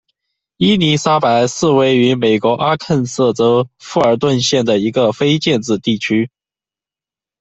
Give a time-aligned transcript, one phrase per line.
[0.57, 6.31] 伊莉莎白是位于美国阿肯色州富尔顿县的一个非建制地区。